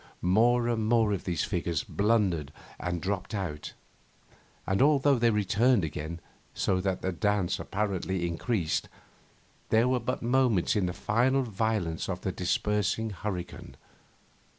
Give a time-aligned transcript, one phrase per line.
[0.23, 3.73] More and more these figures blundered and dropped out;
[4.65, 6.19] and although they returned again,
[6.55, 8.89] so that the dance apparently increased,
[9.69, 13.75] these were but moments in the final violence of the dispersing hurricane.